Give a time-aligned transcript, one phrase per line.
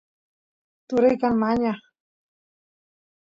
[0.87, 1.79] turay kan mañaq